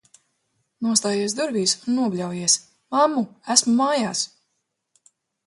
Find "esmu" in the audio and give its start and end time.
3.57-3.77